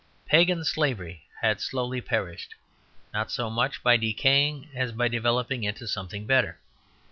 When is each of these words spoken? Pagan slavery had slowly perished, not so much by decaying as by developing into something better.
Pagan 0.25 0.63
slavery 0.65 1.21
had 1.43 1.61
slowly 1.61 2.01
perished, 2.01 2.55
not 3.13 3.29
so 3.31 3.51
much 3.51 3.83
by 3.83 3.97
decaying 3.97 4.67
as 4.73 4.91
by 4.91 5.07
developing 5.07 5.63
into 5.63 5.87
something 5.87 6.25
better. 6.25 6.57